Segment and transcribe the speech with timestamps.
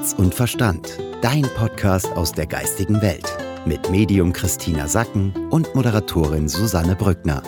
[0.00, 0.98] Herz und Verstand.
[1.20, 3.26] Dein Podcast aus der geistigen Welt.
[3.66, 7.42] Mit Medium Christina Sacken und Moderatorin Susanne Brückner.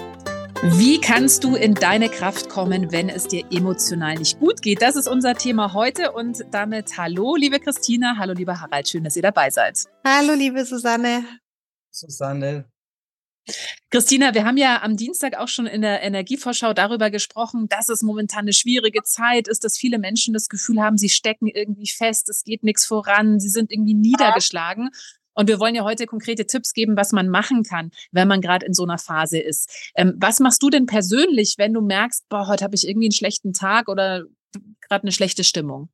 [0.63, 4.83] Wie kannst du in deine Kraft kommen, wenn es dir emotional nicht gut geht?
[4.83, 9.17] Das ist unser Thema heute und damit hallo, liebe Christina, hallo, lieber Harald, schön, dass
[9.17, 9.85] ihr dabei seid.
[10.05, 11.25] Hallo, liebe Susanne.
[11.91, 12.67] Susanne,
[13.91, 18.03] Christina, wir haben ja am Dienstag auch schon in der Energievorschau darüber gesprochen, dass es
[18.03, 22.29] momentan eine schwierige Zeit ist, dass viele Menschen das Gefühl haben, sie stecken irgendwie fest,
[22.29, 24.91] es geht nichts voran, sie sind irgendwie niedergeschlagen.
[25.35, 28.67] Und wir wollen ja heute konkrete Tipps geben, was man machen kann, wenn man gerade
[28.67, 29.91] in so einer Phase ist.
[29.95, 33.13] Ähm, was machst du denn persönlich, wenn du merkst, boah, heute habe ich irgendwie einen
[33.13, 34.25] schlechten Tag oder
[34.81, 35.89] gerade eine schlechte Stimmung?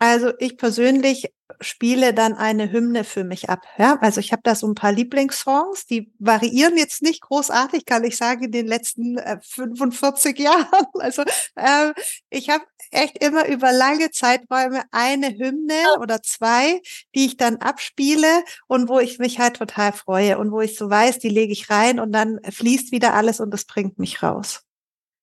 [0.00, 3.60] Also ich persönlich spiele dann eine Hymne für mich ab.
[3.76, 8.04] Ja, also ich habe da so ein paar Lieblingssongs, die variieren jetzt nicht großartig, kann
[8.04, 10.86] ich sagen, in den letzten äh, 45 Jahren.
[10.94, 11.22] Also
[11.54, 11.92] äh,
[12.30, 16.80] ich habe echt immer über lange Zeiträume eine Hymne oder zwei,
[17.14, 20.88] die ich dann abspiele und wo ich mich halt total freue und wo ich so
[20.88, 24.62] weiß, die lege ich rein und dann fließt wieder alles und das bringt mich raus.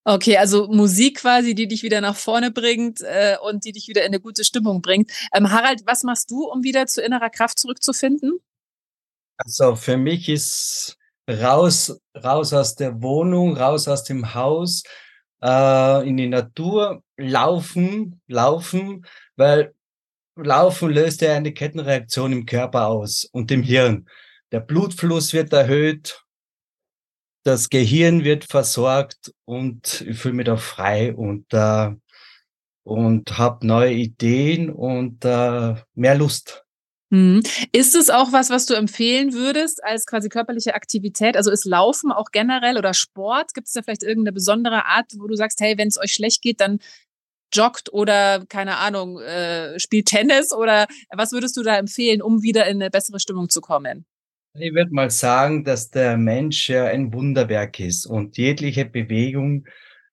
[0.09, 4.03] Okay, also Musik quasi, die dich wieder nach vorne bringt äh, und die dich wieder
[4.03, 5.11] in eine gute Stimmung bringt.
[5.33, 8.39] Ähm, Harald, was machst du, um wieder zu innerer Kraft zurückzufinden?
[9.35, 10.97] Also für mich ist
[11.29, 14.83] raus, raus aus der Wohnung, raus aus dem Haus,
[15.43, 19.73] äh, in die Natur, laufen, laufen, weil
[20.37, 24.07] Laufen löst ja eine Kettenreaktion im Körper aus und im Hirn.
[24.53, 26.23] Der Blutfluss wird erhöht,
[27.47, 31.91] das Gehirn wird versorgt und ich fühle mich da frei und, äh,
[32.83, 36.65] und habe neue Ideen und äh, mehr Lust.
[37.09, 37.41] Hm.
[37.71, 41.37] Ist es auch was, was du empfehlen würdest als quasi körperliche Aktivität?
[41.37, 43.53] Also ist Laufen auch generell oder Sport?
[43.53, 46.41] Gibt es da vielleicht irgendeine besondere Art, wo du sagst, hey, wenn es euch schlecht
[46.41, 46.79] geht, dann
[47.53, 52.67] joggt oder keine Ahnung, äh, spielt Tennis oder was würdest du da empfehlen, um wieder
[52.67, 54.05] in eine bessere Stimmung zu kommen?
[54.59, 59.67] Ich würde mal sagen, dass der Mensch ja ein Wunderwerk ist und jegliche Bewegung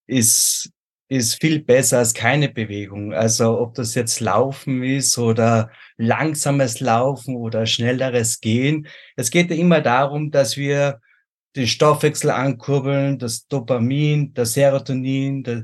[0.06, 0.71] ist,
[1.09, 3.15] ist viel besser als keine Bewegung.
[3.15, 8.87] Also ob das jetzt Laufen ist oder langsames Laufen oder schnelleres Gehen.
[9.16, 11.00] Es geht ja immer darum, dass wir
[11.56, 15.62] den Stoffwechsel ankurbeln, das Dopamin, das Serotonin, das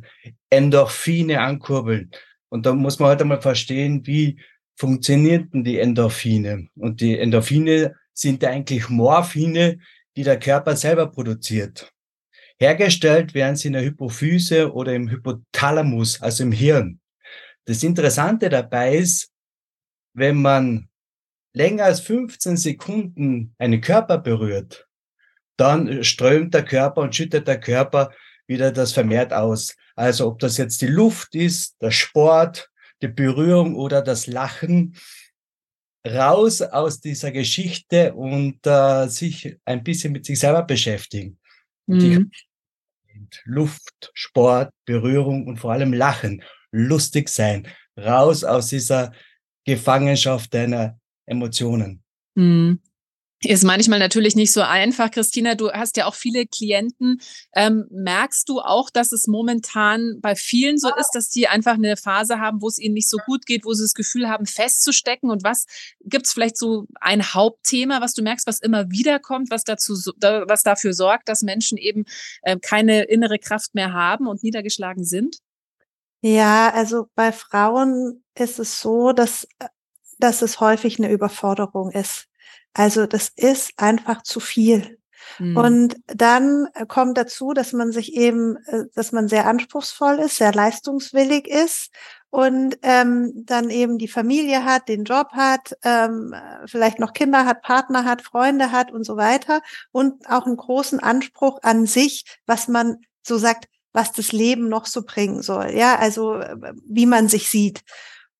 [0.49, 2.13] Endorphine ankurbeln.
[2.49, 4.41] Und da muss man halt einmal verstehen, wie
[4.77, 6.69] funktionierten die Endorphine.
[6.77, 9.79] Und die Endorphine sind eigentlich Morphine,
[10.17, 11.91] die der Körper selber produziert.
[12.59, 17.01] Hergestellt werden sie in der Hypophyse oder im Hypothalamus, also im Hirn.
[17.65, 19.31] Das Interessante dabei ist,
[20.13, 20.89] wenn man
[21.55, 24.87] länger als 15 Sekunden einen Körper berührt,
[25.57, 28.13] dann strömt der Körper und schüttet der Körper
[28.47, 29.77] wieder das vermehrt aus.
[29.95, 32.71] Also ob das jetzt die Luft ist, der Sport,
[33.01, 34.97] die Berührung oder das Lachen,
[36.07, 41.39] raus aus dieser Geschichte und äh, sich ein bisschen mit sich selber beschäftigen.
[41.87, 42.31] Mhm.
[43.45, 47.69] Luft, Sport, Berührung und vor allem Lachen, lustig sein,
[47.99, 49.13] raus aus dieser
[49.65, 52.03] Gefangenschaft deiner Emotionen.
[52.35, 52.81] Mhm.
[53.43, 55.11] Ist manchmal natürlich nicht so einfach.
[55.11, 57.23] Christina, du hast ja auch viele Klienten.
[57.55, 61.97] Ähm, merkst du auch, dass es momentan bei vielen so ist, dass die einfach eine
[61.97, 65.31] Phase haben, wo es ihnen nicht so gut geht, wo sie das Gefühl haben, festzustecken?
[65.31, 65.65] Und was
[66.05, 69.95] gibt es vielleicht so ein Hauptthema, was du merkst, was immer wieder kommt, was dazu,
[69.95, 72.05] was dafür sorgt, dass Menschen eben
[72.43, 75.39] äh, keine innere Kraft mehr haben und niedergeschlagen sind?
[76.21, 79.49] Ja, also bei Frauen ist es so, dass,
[80.19, 82.27] dass es häufig eine Überforderung ist.
[82.75, 84.99] Also das ist einfach zu viel.
[85.39, 85.57] Mhm.
[85.57, 90.53] Und dann kommt dazu, dass man sich eben, äh, dass man sehr anspruchsvoll ist, sehr
[90.53, 91.91] leistungswillig ist
[92.31, 96.35] und ähm, dann eben die Familie hat, den Job hat, ähm,
[96.67, 99.61] vielleicht noch Kinder hat, Partner hat, Freunde hat und so weiter
[99.93, 104.87] und auch einen großen Anspruch an sich, was man so sagt, was das Leben noch
[104.87, 105.71] so bringen soll.
[105.73, 107.83] Ja, also äh, wie man sich sieht.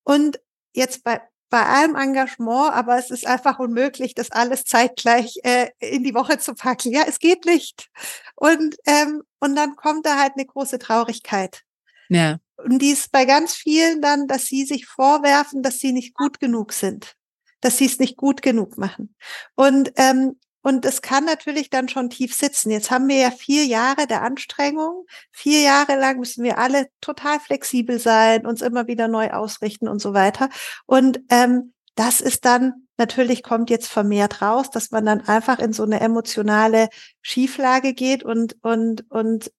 [0.03, 0.39] Und
[0.73, 6.03] jetzt bei bei allem Engagement, aber es ist einfach unmöglich, das alles zeitgleich äh, in
[6.03, 6.91] die Woche zu packen.
[6.91, 7.89] Ja, es geht nicht.
[8.35, 11.61] Und, ähm, und dann kommt da halt eine große Traurigkeit.
[12.09, 12.39] Ja.
[12.55, 16.39] Und die ist bei ganz vielen dann, dass sie sich vorwerfen, dass sie nicht gut
[16.39, 17.15] genug sind,
[17.59, 19.15] dass sie es nicht gut genug machen.
[19.55, 22.71] Und ähm, und es kann natürlich dann schon tief sitzen.
[22.71, 25.05] Jetzt haben wir ja vier Jahre der Anstrengung.
[25.31, 29.99] Vier Jahre lang müssen wir alle total flexibel sein, uns immer wieder neu ausrichten und
[29.99, 30.49] so weiter.
[30.85, 35.73] Und ähm, das ist dann natürlich kommt jetzt vermehrt raus, dass man dann einfach in
[35.73, 36.89] so eine emotionale
[37.21, 39.51] Schieflage geht und und und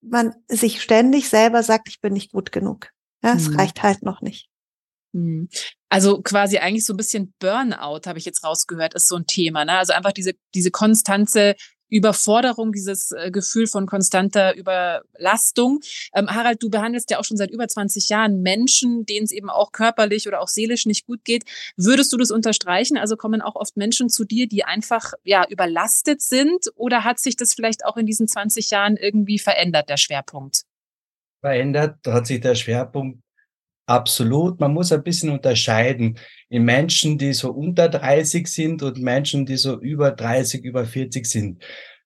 [0.00, 2.90] man sich ständig selber sagt, ich bin nicht gut genug.
[3.22, 3.56] Ja, es mhm.
[3.56, 4.48] reicht halt noch nicht.
[5.14, 5.48] Hm.
[5.88, 9.64] Also quasi eigentlich so ein bisschen Burnout, habe ich jetzt rausgehört, ist so ein Thema.
[9.64, 9.78] Ne?
[9.78, 11.54] Also einfach diese, diese konstante
[11.88, 15.80] Überforderung, dieses äh, Gefühl von konstanter Überlastung.
[16.12, 19.48] Ähm, Harald, du behandelst ja auch schon seit über 20 Jahren Menschen, denen es eben
[19.48, 21.44] auch körperlich oder auch seelisch nicht gut geht.
[21.76, 22.96] Würdest du das unterstreichen?
[22.96, 27.36] Also kommen auch oft Menschen zu dir, die einfach ja überlastet sind oder hat sich
[27.36, 30.62] das vielleicht auch in diesen 20 Jahren irgendwie verändert, der Schwerpunkt?
[31.40, 33.23] Verändert hat sich der Schwerpunkt
[33.86, 34.60] Absolut.
[34.60, 39.56] Man muss ein bisschen unterscheiden in Menschen, die so unter 30 sind und Menschen, die
[39.56, 41.62] so über 30, über 40 sind.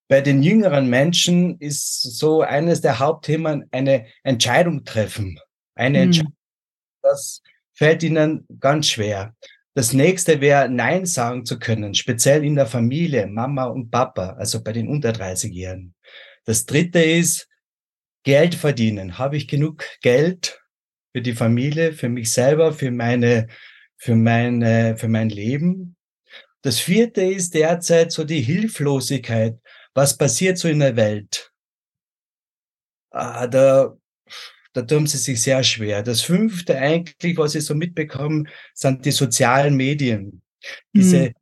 [0.09, 5.39] Bei den jüngeren Menschen ist so eines der Hauptthemen eine Entscheidung treffen.
[5.75, 6.05] Eine hm.
[6.05, 6.37] Entscheidung.
[7.03, 7.43] Das
[7.75, 9.35] fällt ihnen ganz schwer.
[9.75, 14.61] Das nächste wäre, Nein sagen zu können, speziell in der Familie, Mama und Papa, also
[14.65, 15.95] bei den unter 30-Jährigen.
[16.45, 17.47] Das dritte ist,
[18.25, 19.19] Geld verdienen.
[19.19, 20.58] Habe ich genug Geld,
[21.19, 23.49] für die Familie, für mich selber, für meine,
[23.97, 25.97] für meine, für mein Leben.
[26.63, 29.59] Das vierte ist derzeit so die Hilflosigkeit.
[29.95, 31.53] Was passiert so in der Welt?
[33.11, 33.97] Ah, da,
[34.73, 36.05] da tun sie sich sehr schwer.
[36.05, 38.45] Das fünfte eigentlich, was ich so mitbekomme,
[38.75, 40.43] sind die sozialen Medien.
[40.95, 41.33] Diese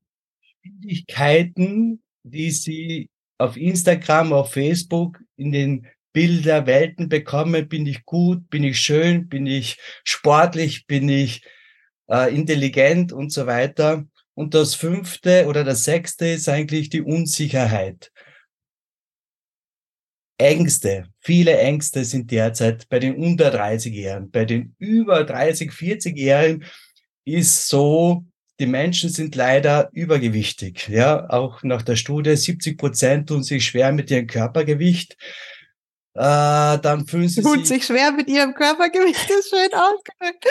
[0.62, 8.48] Schwierigkeiten, die sie auf Instagram, auf Facebook, in den Bilder, Welten bekomme, bin ich gut,
[8.48, 11.44] bin ich schön, bin ich sportlich, bin ich
[12.08, 14.06] äh, intelligent und so weiter.
[14.32, 18.12] Und das fünfte oder das sechste ist eigentlich die Unsicherheit.
[20.38, 24.30] Ängste, viele Ängste sind derzeit bei den unter 30-Jährigen.
[24.30, 26.64] Bei den über 30, 40-Jährigen
[27.26, 28.24] ist so,
[28.58, 30.88] die Menschen sind leider übergewichtig.
[30.88, 35.18] Ja, auch nach der Studie 70 Prozent tun sich schwer mit ihrem Körpergewicht.
[36.16, 40.46] Äh, dann fühlen sie Tut sich, sich schwer mit ihrem Körpergewicht, ist schön ausgedrückt.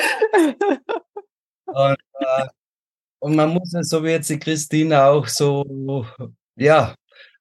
[1.65, 2.47] und, äh,
[3.17, 6.05] und man muss es, so wie jetzt die Christine auch so,
[6.55, 6.93] ja,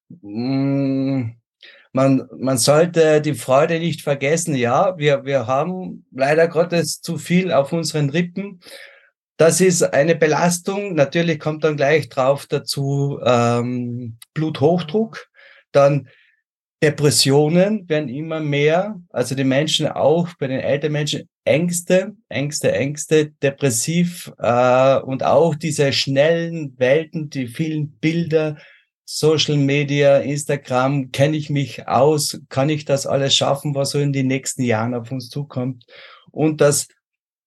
[0.09, 1.35] mh, mm,
[1.93, 4.55] man, man sollte die Freude nicht vergessen.
[4.55, 8.59] Ja, wir, wir haben leider Gottes zu viel auf unseren Rippen.
[9.37, 10.95] Das ist eine Belastung.
[10.95, 15.27] Natürlich kommt dann gleich drauf dazu ähm, Bluthochdruck.
[15.71, 16.09] Dann
[16.83, 23.31] Depressionen werden immer mehr, also die Menschen auch bei den älteren Menschen Ängste, Ängste, Ängste,
[23.41, 28.57] depressiv äh, und auch diese schnellen Welten, die vielen Bilder,
[29.05, 34.11] Social Media, Instagram, kenne ich mich aus, kann ich das alles schaffen, was so in
[34.11, 35.85] den nächsten Jahren auf uns zukommt.
[36.31, 36.87] Und das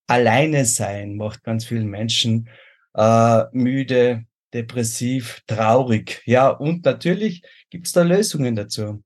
[0.07, 2.49] Alleine sein macht ganz vielen Menschen
[2.95, 6.23] äh, müde, depressiv, traurig.
[6.25, 9.03] Ja, und natürlich gibt es da Lösungen dazu.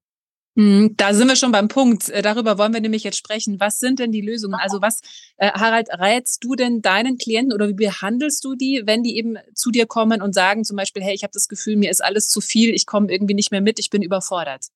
[0.55, 2.11] Mhm, da sind wir schon beim Punkt.
[2.11, 3.59] Äh, darüber wollen wir nämlich jetzt sprechen.
[3.59, 4.55] Was sind denn die Lösungen?
[4.55, 5.01] Also was,
[5.39, 9.39] äh, Harald, rätst du denn deinen Klienten oder wie behandelst du die, wenn die eben
[9.55, 12.29] zu dir kommen und sagen zum Beispiel, hey, ich habe das Gefühl, mir ist alles
[12.29, 14.67] zu viel, ich komme irgendwie nicht mehr mit, ich bin überfordert?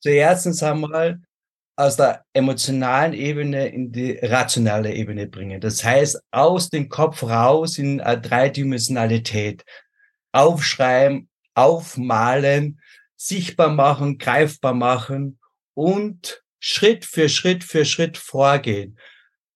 [0.00, 1.22] Zuerst einmal
[1.76, 5.60] aus der emotionalen Ebene in die rationale Ebene bringen.
[5.60, 9.64] Das heißt, aus dem Kopf raus in eine Dreidimensionalität.
[10.32, 12.78] Aufschreiben, aufmalen,
[13.26, 15.38] sichtbar machen, greifbar machen
[15.74, 18.98] und Schritt für Schritt für Schritt vorgehen.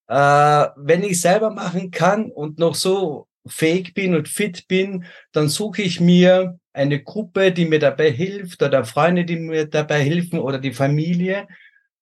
[0.09, 5.49] Äh, wenn ich selber machen kann und noch so fähig bin und fit bin, dann
[5.49, 10.39] suche ich mir eine Gruppe, die mir dabei hilft oder Freunde, die mir dabei helfen
[10.39, 11.49] oder die Familie.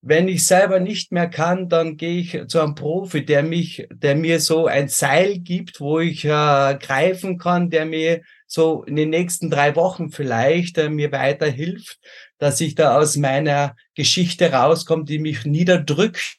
[0.00, 4.16] Wenn ich selber nicht mehr kann, dann gehe ich zu einem Profi, der mich, der
[4.16, 8.22] mir so ein Seil gibt, wo ich äh, greifen kann, der mir
[8.54, 11.98] so in den nächsten drei Wochen vielleicht äh, mir weiterhilft,
[12.38, 16.38] dass ich da aus meiner Geschichte rauskomme, die mich niederdrückt.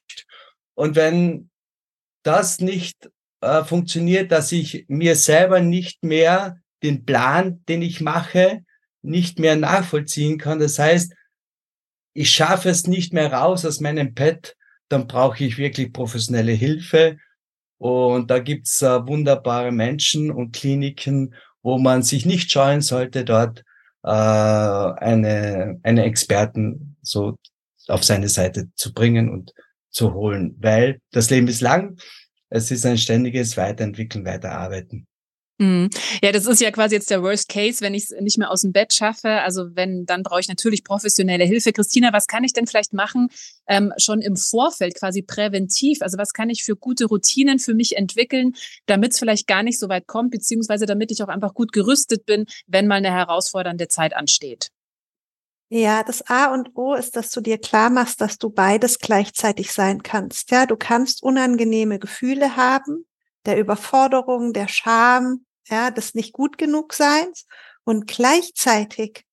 [0.76, 1.50] Und wenn
[2.24, 3.10] das nicht
[3.42, 8.64] äh, funktioniert, dass ich mir selber nicht mehr den Plan, den ich mache,
[9.02, 10.60] nicht mehr nachvollziehen kann.
[10.60, 11.14] Das heißt,
[12.14, 14.56] ich schaffe es nicht mehr raus aus meinem Pad,
[14.88, 17.18] dann brauche ich wirklich professionelle Hilfe.
[17.78, 23.64] Und da gibt's äh, wunderbare Menschen und Kliniken wo man sich nicht scheuen sollte, dort
[24.04, 27.40] äh, eine, eine Experten so
[27.88, 29.52] auf seine Seite zu bringen und
[29.90, 31.98] zu holen, weil das Leben ist lang,
[32.50, 35.08] es ist ein ständiges Weiterentwickeln, Weiterarbeiten.
[35.58, 35.90] Mhm.
[36.22, 38.62] Ja, das ist ja quasi jetzt der Worst Case, wenn ich es nicht mehr aus
[38.62, 39.30] dem Bett schaffe.
[39.42, 41.72] Also wenn, dann brauche ich natürlich professionelle Hilfe.
[41.72, 43.30] Christina, was kann ich denn vielleicht machen,
[43.68, 46.02] ähm, schon im Vorfeld, quasi präventiv?
[46.02, 48.54] Also was kann ich für gute Routinen für mich entwickeln,
[48.86, 52.26] damit es vielleicht gar nicht so weit kommt, beziehungsweise damit ich auch einfach gut gerüstet
[52.26, 54.72] bin, wenn mal eine herausfordernde Zeit ansteht?
[55.70, 59.72] Ja, das A und O ist, dass du dir klar machst, dass du beides gleichzeitig
[59.72, 60.52] sein kannst.
[60.52, 63.06] Ja, du kannst unangenehme Gefühle haben,
[63.46, 67.46] der Überforderung, der Scham, ja, des nicht gut genug Seins
[67.84, 69.26] und gleichzeitig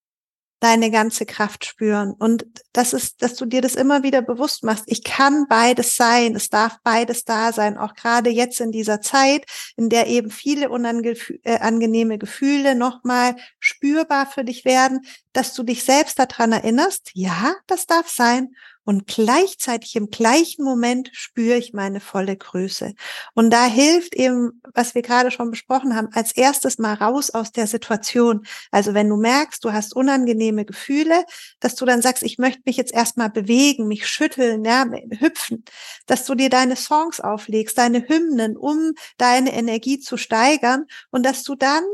[0.63, 2.13] deine ganze Kraft spüren.
[2.13, 4.85] Und das ist, dass du dir das immer wieder bewusst machst.
[4.87, 6.37] Ich kann beides sein.
[6.37, 7.77] Es darf beides da sein.
[7.77, 9.45] Auch gerade jetzt in dieser Zeit,
[9.77, 15.01] in der eben viele unangenehme äh, Gefühle nochmal spürbar für dich werden,
[15.33, 17.11] dass du dich selbst daran erinnerst.
[17.15, 18.55] Ja, das darf sein
[18.85, 22.95] und gleichzeitig im gleichen Moment spüre ich meine volle Größe.
[23.35, 27.53] Und da hilft eben, was wir gerade schon besprochen haben, als erstes mal raus aus
[27.53, 28.45] der Situation.
[28.73, 31.25] Also wenn du merkst, du hast unangenehme Gefühle,
[31.61, 34.85] dass du dann sagst, ich möchte mich jetzt erstmal bewegen, mich schütteln, ja,
[35.21, 35.65] hüpfen,
[36.07, 41.45] dass du dir deine Songs auflegst, deine Hymnen, um deine Energie zu steigern und dass
[41.45, 41.85] du dann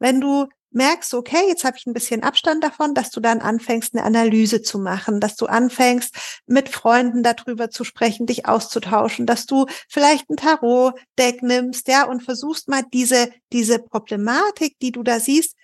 [0.00, 3.94] wenn du merkst, okay, jetzt habe ich ein bisschen Abstand davon, dass du dann anfängst,
[3.94, 6.14] eine Analyse zu machen, dass du anfängst,
[6.46, 12.22] mit Freunden darüber zu sprechen, dich auszutauschen, dass du vielleicht ein Tarot-Deck nimmst, ja, und
[12.22, 15.54] versuchst mal diese, diese Problematik, die du da siehst,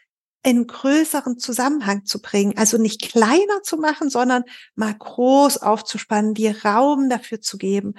[0.45, 2.57] in größeren Zusammenhang zu bringen.
[2.57, 4.45] Also nicht kleiner zu machen, sondern
[4.75, 7.95] mal groß aufzuspannen, dir Raum dafür zu geben.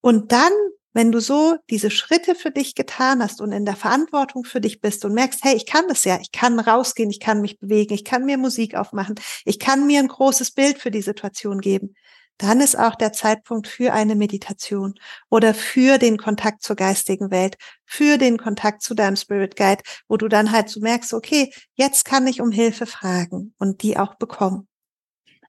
[0.00, 0.52] Und dann
[0.98, 4.80] wenn du so diese Schritte für dich getan hast und in der Verantwortung für dich
[4.80, 7.94] bist und merkst, hey, ich kann das ja, ich kann rausgehen, ich kann mich bewegen,
[7.94, 9.14] ich kann mir Musik aufmachen,
[9.44, 11.94] ich kann mir ein großes Bild für die Situation geben,
[12.38, 14.94] dann ist auch der Zeitpunkt für eine Meditation
[15.30, 20.16] oder für den Kontakt zur geistigen Welt, für den Kontakt zu deinem Spirit Guide, wo
[20.16, 24.16] du dann halt so merkst, okay, jetzt kann ich um Hilfe fragen und die auch
[24.16, 24.67] bekommen.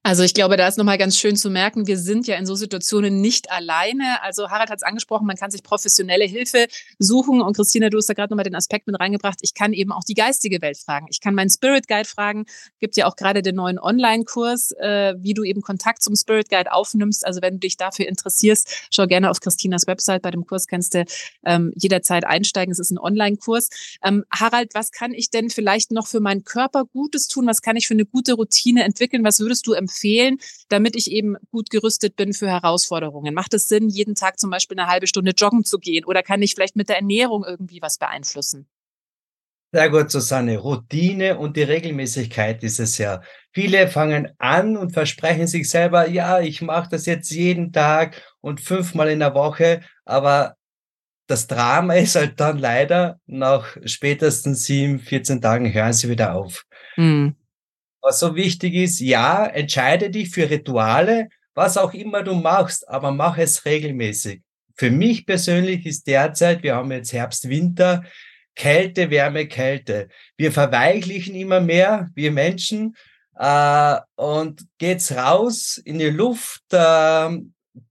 [0.02, 2.56] Also ich glaube, da ist nochmal ganz schön zu merken, wir sind ja in so
[2.56, 4.24] Situationen nicht alleine.
[4.24, 6.68] Also Harald hat es angesprochen, man kann sich professionelle Hilfe
[7.00, 7.42] suchen.
[7.42, 9.40] Und Christina, du hast da gerade nochmal den Aspekt mit reingebracht.
[9.42, 11.08] Ich kann eben auch die geistige Welt fragen.
[11.10, 12.46] Ich kann meinen Spirit Guide fragen.
[12.80, 16.72] Gibt ja auch gerade den neuen Online-Kurs, äh, wie du eben Kontakt zum Spirit Guide
[16.72, 17.28] aufnimmst.
[17.28, 20.22] Also wenn du dich dafür interessierst, schau gerne auf Christinas Website.
[20.22, 21.04] Bei dem Kurs kannst du
[21.44, 22.72] ähm, jederzeit einsteigen.
[22.72, 23.70] Es ist ein Online-Kurs.
[24.02, 27.48] Ähm, Harald, was kann ich denn vielleicht noch für meinen Körper Gutes tun?
[27.48, 29.26] Was kann ich für eine gute Routine entwickeln?
[29.26, 29.89] Was würdest du empfehlen?
[29.90, 30.38] Empfehlen,
[30.70, 33.34] damit ich eben gut gerüstet bin für Herausforderungen?
[33.34, 36.42] Macht es Sinn, jeden Tag zum Beispiel eine halbe Stunde joggen zu gehen oder kann
[36.42, 38.68] ich vielleicht mit der Ernährung irgendwie was beeinflussen?
[39.72, 40.58] Sehr gut, Susanne.
[40.58, 43.22] Routine und die Regelmäßigkeit ist es ja.
[43.52, 48.62] Viele fangen an und versprechen sich selber, ja, ich mache das jetzt jeden Tag und
[48.62, 50.56] fünfmal in der Woche, aber
[51.28, 56.66] das Drama ist halt dann leider nach spätestens sieben, 14 Tagen hören sie wieder auf.
[56.98, 57.36] Mhm.
[58.02, 63.12] Was so wichtig ist, ja, entscheide dich für Rituale, was auch immer du machst, aber
[63.12, 64.42] mach es regelmäßig.
[64.76, 68.04] Für mich persönlich ist derzeit, wir haben jetzt Herbst, Winter,
[68.56, 70.08] Kälte, Wärme, Kälte.
[70.38, 72.96] Wir verweichlichen immer mehr, wir Menschen,
[73.40, 77.40] äh, und geht's raus in die Luft, äh,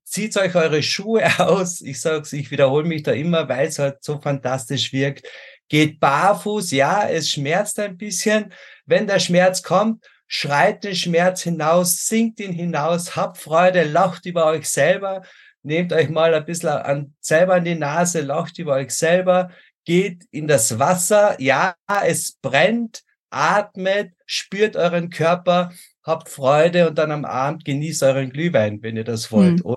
[0.05, 1.81] zieht euch eure Schuhe aus.
[1.81, 5.27] Ich sag's, ich wiederhole mich da immer, weil es halt so fantastisch wirkt.
[5.69, 8.53] Geht barfuß, ja, es schmerzt ein bisschen,
[8.89, 14.47] wenn der Schmerz kommt, schreit den Schmerz hinaus, singt ihn hinaus, habt Freude, lacht über
[14.47, 15.23] euch selber,
[15.63, 19.51] nehmt euch mal ein bisschen an, selber an die Nase, lacht über euch selber,
[19.85, 27.13] geht in das Wasser, ja, es brennt, atmet, spürt euren Körper, habt Freude und dann
[27.13, 29.61] am Abend genießt euren Glühwein, wenn ihr das wollt.
[29.61, 29.77] Hm.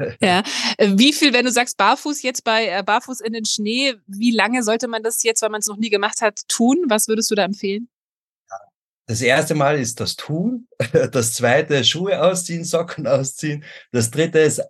[0.20, 0.42] Ja,
[0.78, 4.62] wie viel, wenn du sagst barfuß jetzt bei äh, barfuß in den Schnee, wie lange
[4.62, 6.84] sollte man das jetzt, weil man es noch nie gemacht hat, tun?
[6.88, 7.88] Was würdest du da empfehlen?
[9.06, 10.68] Das erste Mal ist das Tun,
[11.12, 14.62] das zweite Schuhe ausziehen, Socken ausziehen, das dritte ist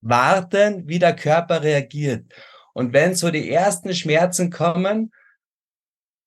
[0.00, 2.24] warten, wie der Körper reagiert.
[2.72, 5.12] Und wenn so die ersten Schmerzen kommen,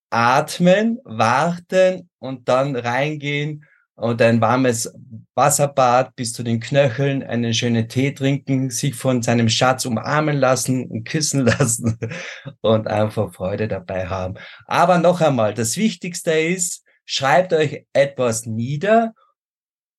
[0.09, 3.65] atmen, warten und dann reingehen
[3.97, 4.93] und ein warmes
[5.33, 10.85] Wasserbad bis zu den Knöcheln, einen schönen Tee trinken, sich von seinem Schatz umarmen lassen
[10.87, 11.97] und küssen lassen
[12.61, 14.35] und einfach Freude dabei haben.
[14.65, 19.13] Aber noch einmal, das Wichtigste ist, schreibt euch etwas nieder,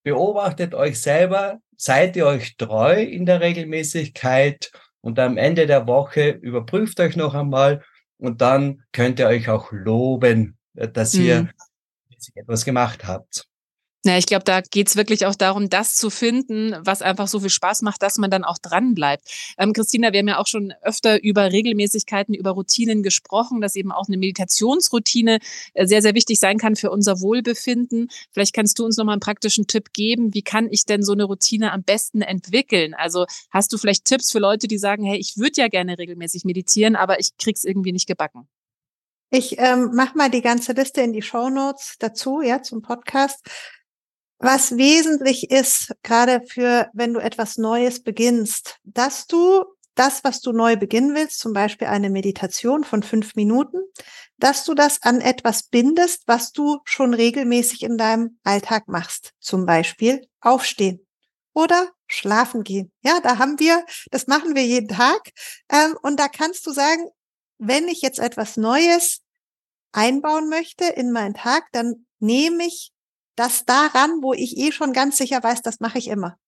[0.04, 6.30] beobachtet euch selber, seid ihr euch treu in der Regelmäßigkeit und am Ende der Woche
[6.30, 7.82] überprüft euch noch einmal
[8.18, 11.50] und dann könnt ihr euch auch loben, dass ihr mhm.
[12.34, 13.48] etwas gemacht habt.
[14.04, 17.50] Ja, ich glaube, da geht's wirklich auch darum, das zu finden, was einfach so viel
[17.50, 19.24] Spaß macht, dass man dann auch dran bleibt.
[19.58, 23.90] Ähm, Christina, wir haben ja auch schon öfter über Regelmäßigkeiten, über Routinen gesprochen, dass eben
[23.90, 25.40] auch eine Meditationsroutine
[25.74, 28.08] äh, sehr, sehr wichtig sein kann für unser Wohlbefinden.
[28.30, 30.32] Vielleicht kannst du uns nochmal einen praktischen Tipp geben.
[30.32, 32.94] Wie kann ich denn so eine Routine am besten entwickeln?
[32.94, 36.44] Also hast du vielleicht Tipps für Leute, die sagen, hey, ich würde ja gerne regelmäßig
[36.44, 38.48] meditieren, aber ich krieg's irgendwie nicht gebacken?
[39.30, 43.44] Ich ähm, mache mal die ganze Liste in die Show Notes dazu, ja, zum Podcast.
[44.38, 49.64] Was wesentlich ist, gerade für, wenn du etwas Neues beginnst, dass du
[49.96, 53.78] das, was du neu beginnen willst, zum Beispiel eine Meditation von fünf Minuten,
[54.36, 59.32] dass du das an etwas bindest, was du schon regelmäßig in deinem Alltag machst.
[59.40, 61.04] Zum Beispiel aufstehen
[61.52, 62.92] oder schlafen gehen.
[63.02, 65.32] Ja, da haben wir, das machen wir jeden Tag.
[65.68, 67.08] Ähm, und da kannst du sagen,
[67.58, 69.22] wenn ich jetzt etwas Neues
[69.90, 72.92] einbauen möchte in meinen Tag, dann nehme ich
[73.38, 76.38] das daran, wo ich eh schon ganz sicher weiß, das mache ich immer.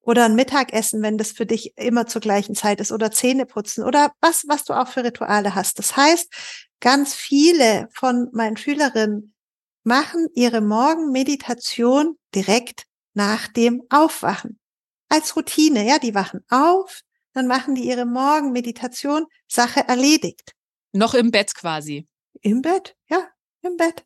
[0.00, 3.82] Oder ein Mittagessen, wenn das für dich immer zur gleichen Zeit ist oder Zähne putzen
[3.82, 5.80] oder was, was du auch für Rituale hast.
[5.80, 6.32] Das heißt,
[6.80, 9.34] ganz viele von meinen Schülerinnen
[9.82, 14.60] machen ihre Morgenmeditation direkt nach dem Aufwachen.
[15.08, 17.00] Als Routine, ja, die wachen auf,
[17.32, 20.52] dann machen die ihre Morgenmeditation, Sache erledigt.
[20.92, 22.06] Noch im Bett quasi.
[22.42, 23.28] Im Bett, ja,
[23.62, 24.05] im Bett.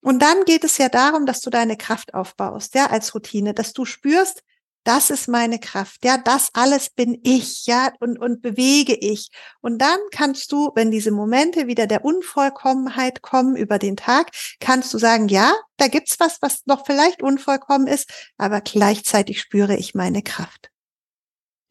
[0.00, 3.72] Und dann geht es ja darum, dass du deine Kraft aufbaust, ja, als Routine, dass
[3.72, 4.42] du spürst,
[4.84, 9.30] das ist meine Kraft, ja, das alles bin ich, ja, und, und bewege ich.
[9.60, 14.92] Und dann kannst du, wenn diese Momente wieder der Unvollkommenheit kommen über den Tag, kannst
[14.92, 19.94] du sagen, ja, da gibt's was, was noch vielleicht unvollkommen ist, aber gleichzeitig spüre ich
[19.94, 20.71] meine Kraft.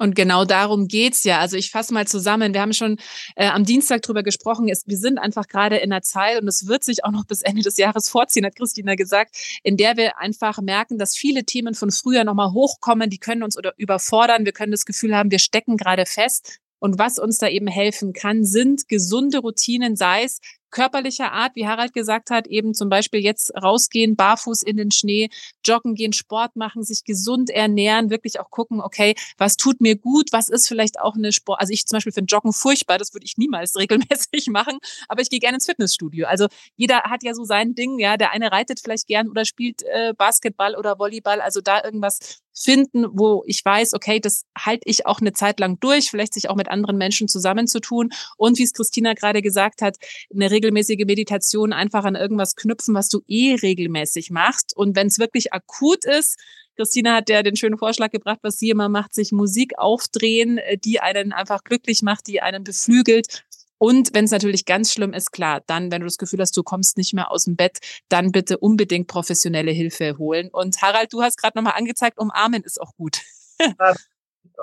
[0.01, 1.39] Und genau darum geht's ja.
[1.39, 2.55] Also ich fasse mal zusammen.
[2.55, 2.98] Wir haben schon
[3.36, 4.67] äh, am Dienstag drüber gesprochen.
[4.67, 7.43] Es, wir sind einfach gerade in einer Zeit und es wird sich auch noch bis
[7.43, 11.75] Ende des Jahres vorziehen, hat Christina gesagt, in der wir einfach merken, dass viele Themen
[11.75, 13.12] von früher nochmal hochkommen.
[13.12, 14.43] Die können uns oder überfordern.
[14.43, 16.58] Wir können das Gefühl haben, wir stecken gerade fest.
[16.79, 20.39] Und was uns da eben helfen kann, sind gesunde Routinen, sei es
[20.72, 25.30] körperlicher Art, wie Harald gesagt hat, eben zum Beispiel jetzt rausgehen, barfuß in den Schnee,
[25.66, 30.30] joggen gehen, Sport machen, sich gesund ernähren, wirklich auch gucken, okay, was tut mir gut,
[30.32, 33.25] was ist vielleicht auch eine Sport, also ich zum Beispiel finde Joggen furchtbar, das würde
[33.25, 36.28] ich niemals regelmäßig machen, aber ich gehe gerne ins Fitnessstudio.
[36.28, 39.84] Also jeder hat ja so sein Ding, ja, der eine reitet vielleicht gern oder spielt
[39.84, 45.06] äh, Basketball oder Volleyball, also da irgendwas finden, wo ich weiß, okay, das halte ich
[45.06, 48.74] auch eine Zeit lang durch, vielleicht sich auch mit anderen Menschen zusammenzutun und wie es
[48.74, 49.98] Christina gerade gesagt hat,
[50.34, 54.76] eine regelmäßige Meditation einfach an irgendwas knüpfen, was du eh regelmäßig machst.
[54.76, 56.39] Und wenn es wirklich akut ist,
[56.78, 60.78] Christina hat ja den schönen Vorschlag gebracht, was sie immer macht, sich Musik aufdrehen, äh,
[60.78, 63.43] die einen einfach glücklich macht, die einen beflügelt.
[63.78, 66.62] Und wenn es natürlich ganz schlimm ist, klar, dann, wenn du das Gefühl hast, du
[66.62, 70.50] kommst nicht mehr aus dem Bett, dann bitte unbedingt professionelle Hilfe holen.
[70.52, 73.21] Und Harald, du hast gerade nochmal angezeigt, umarmen ist auch gut.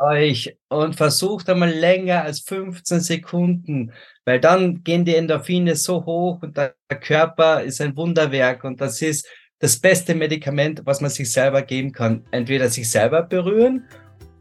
[0.00, 3.92] Euch und versucht einmal länger als 15 Sekunden,
[4.24, 9.02] weil dann gehen die Endorphine so hoch und der Körper ist ein Wunderwerk und das
[9.02, 9.26] ist
[9.60, 12.24] das beste Medikament, was man sich selber geben kann.
[12.30, 13.84] Entweder sich selber berühren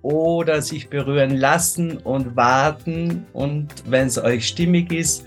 [0.03, 5.25] oder sich berühren lassen und warten und wenn es euch stimmig ist,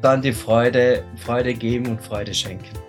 [0.00, 2.81] dann die Freude, Freude geben und Freude schenken.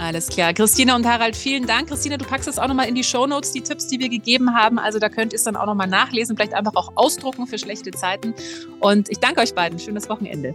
[0.00, 0.54] Alles klar.
[0.54, 1.88] Christina und Harald, vielen Dank.
[1.88, 4.78] Christina, du packst das auch nochmal in die Shownotes, die Tipps, die wir gegeben haben.
[4.78, 7.90] Also da könnt ihr es dann auch nochmal nachlesen, vielleicht einfach auch ausdrucken für schlechte
[7.90, 8.34] Zeiten.
[8.80, 9.78] Und ich danke euch beiden.
[9.78, 10.54] Schönes Wochenende.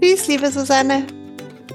[0.00, 1.06] Tschüss, liebe Susanne.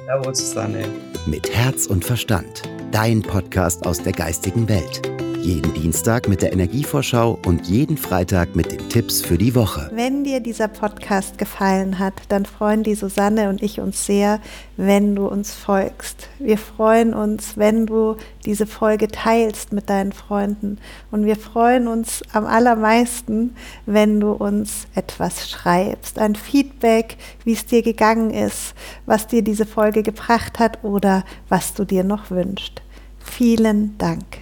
[0.07, 0.83] Servus, Susanne.
[1.27, 2.63] Mit Herz und Verstand.
[2.91, 5.10] Dein Podcast aus der geistigen Welt.
[5.43, 9.89] Jeden Dienstag mit der Energievorschau und jeden Freitag mit den Tipps für die Woche.
[9.91, 14.39] Wenn dir dieser Podcast gefallen hat, dann freuen die Susanne und ich uns sehr,
[14.77, 16.29] wenn du uns folgst.
[16.37, 20.77] Wir freuen uns, wenn du diese Folge teilst mit deinen Freunden.
[21.09, 23.55] Und wir freuen uns am allermeisten,
[23.87, 26.19] wenn du uns etwas schreibst.
[26.19, 28.75] Ein Feedback, wie es dir gegangen ist,
[29.07, 32.83] was dir diese Folge gebracht hat oder was du dir noch wünschst.
[33.17, 34.40] Vielen Dank.